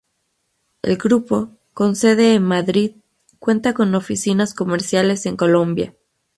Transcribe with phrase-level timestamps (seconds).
[0.81, 2.95] El grupo, con sede en Madrid,
[3.37, 5.93] cuenta con oficinas comerciales en Colombia.